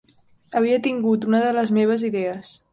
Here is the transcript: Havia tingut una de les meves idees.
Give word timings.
Havia 0.61 0.79
tingut 0.87 1.29
una 1.29 1.43
de 1.45 1.53
les 1.61 1.77
meves 1.81 2.09
idees. 2.13 2.59